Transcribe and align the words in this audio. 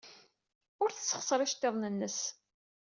Ur 0.83 0.89
tessexṣer 0.91 1.39
iceḍḍiḍen-nnes. 1.41 2.19